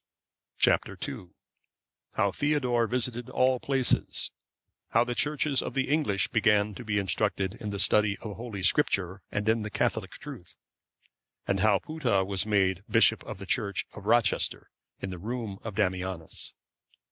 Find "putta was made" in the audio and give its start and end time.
11.77-12.83